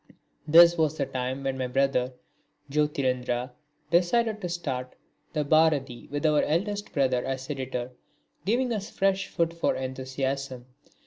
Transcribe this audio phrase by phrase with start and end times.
[0.47, 2.13] This was the time when my brother
[2.71, 3.51] Jyotirindra
[3.91, 4.95] decided to start
[5.33, 7.91] the Bharati with our eldest brother as editor,
[8.43, 10.65] giving us fresh food for enthusiasm.